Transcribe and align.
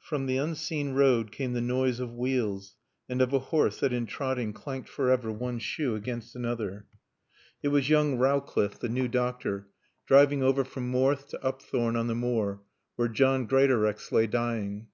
From 0.00 0.26
the 0.26 0.38
unseen 0.38 0.94
road 0.94 1.30
came 1.30 1.52
the 1.52 1.60
noise 1.60 2.00
of 2.00 2.12
wheels 2.12 2.74
and 3.08 3.22
of 3.22 3.32
a 3.32 3.38
horse 3.38 3.78
that 3.78 3.92
in 3.92 4.06
trotting 4.06 4.52
clanked 4.52 4.88
forever 4.88 5.30
one 5.30 5.60
shoe 5.60 5.94
against 5.94 6.34
another. 6.34 6.86
It 7.62 7.68
was 7.68 7.88
young 7.88 8.18
Rowcliffe, 8.18 8.80
the 8.80 8.88
new 8.88 9.06
doctor, 9.06 9.68
driving 10.04 10.42
over 10.42 10.64
from 10.64 10.90
Morthe 10.90 11.28
to 11.28 11.38
Upthorne 11.46 11.94
on 11.94 12.08
the 12.08 12.16
Moor, 12.16 12.60
where 12.96 13.06
John 13.06 13.46
Greatorex 13.46 14.10
lay 14.10 14.26
dying. 14.26 14.88